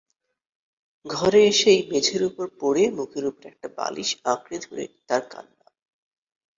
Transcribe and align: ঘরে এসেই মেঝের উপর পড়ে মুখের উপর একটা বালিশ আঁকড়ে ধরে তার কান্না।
ঘরে 1.05 1.41
এসেই 1.47 1.79
মেঝের 1.89 2.21
উপর 2.23 2.45
পড়ে 2.59 2.83
মুখের 2.97 3.25
উপর 3.25 3.43
একটা 3.45 3.67
বালিশ 3.77 4.09
আঁকড়ে 4.25 4.57
ধরে 4.65 4.83
তার 5.07 5.23
কান্না। 5.31 5.65